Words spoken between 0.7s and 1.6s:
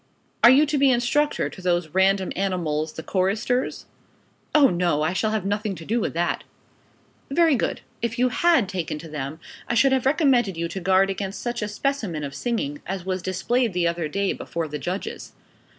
be instructor